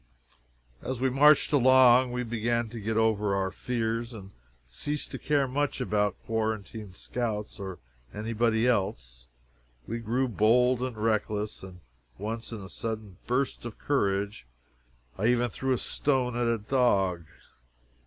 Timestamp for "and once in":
11.61-12.61